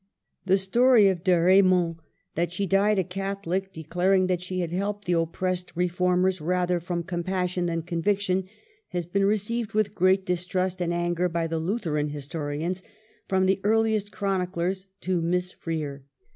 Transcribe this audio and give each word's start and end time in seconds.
The 0.47 0.57
story 0.57 1.09
of 1.09 1.23
De 1.23 1.39
Re 1.39 1.61
mond 1.61 1.97
that 2.33 2.51
she 2.51 2.65
died 2.65 2.97
a 2.97 3.03
Catholic, 3.03 3.71
declaring 3.71 4.25
that 4.25 4.41
she 4.41 4.61
had 4.61 4.71
helped 4.71 5.05
the 5.05 5.13
oppressed 5.13 5.73
Reformers 5.75 6.41
rather 6.41 6.79
from 6.79 7.03
compassion 7.03 7.67
than 7.67 7.83
conviction, 7.83 8.45
has 8.87 9.05
been 9.05 9.25
re 9.25 9.35
ceived 9.37 9.75
with 9.75 9.93
great 9.93 10.25
distrust 10.25 10.81
and 10.81 10.91
anger 10.91 11.29
by 11.29 11.45
the 11.45 11.59
Lutheran 11.59 12.09
historians, 12.09 12.81
from 13.27 13.45
the 13.45 13.61
earliest 13.63 14.09
chroni 14.11 14.47
clers 14.51 14.87
to 15.01 15.21
Miss 15.21 15.51
Freer. 15.51 16.03